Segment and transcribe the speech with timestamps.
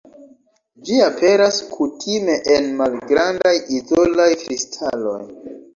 [0.87, 5.21] Ĝi aperas kutime en malgrandaj izolaj kristaloj.